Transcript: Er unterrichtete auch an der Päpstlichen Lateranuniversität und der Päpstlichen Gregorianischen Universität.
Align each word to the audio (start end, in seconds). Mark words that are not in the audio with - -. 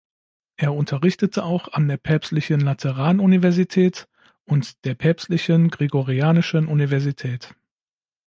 Er 0.57 0.73
unterrichtete 0.73 1.43
auch 1.43 1.67
an 1.73 1.87
der 1.87 1.97
Päpstlichen 1.97 2.59
Lateranuniversität 2.61 4.07
und 4.45 4.83
der 4.83 4.95
Päpstlichen 4.95 5.69
Gregorianischen 5.69 6.65
Universität. 6.67 7.53